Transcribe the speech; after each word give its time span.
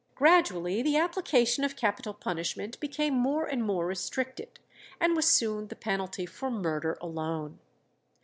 Gradually 0.15 0.81
the 0.81 0.97
application 0.97 1.63
of 1.63 1.75
capital 1.75 2.15
punishment 2.15 2.79
became 2.79 3.13
more 3.13 3.45
and 3.45 3.63
more 3.63 3.85
restricted, 3.85 4.59
and 4.99 5.15
was 5.15 5.29
soon 5.31 5.67
the 5.67 5.75
penalty 5.75 6.25
for 6.25 6.49
murder 6.49 6.97
alone. 6.99 7.59